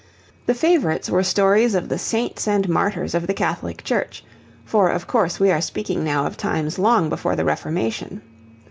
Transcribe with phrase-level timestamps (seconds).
[0.47, 4.23] The favourites were stories of the saints and martyrs of the Catholic Church,
[4.65, 8.23] for of course we are speaking now of times long before the Reformation.